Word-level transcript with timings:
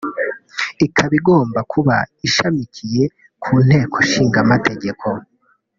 ikaba 0.85 1.13
igomba 1.19 1.59
kuba 1.71 1.95
ishamikiye 2.27 3.03
ku 3.43 3.51
Nteko 3.65 3.95
Ishinga 4.05 4.37
Amategeko 4.45 5.05